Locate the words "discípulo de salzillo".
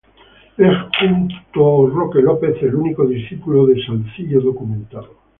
3.05-4.41